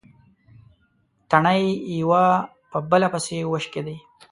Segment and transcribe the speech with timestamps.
[1.29, 1.63] تڼۍ
[2.01, 2.23] يوه
[2.71, 3.95] په بلې پسې وشکېدې.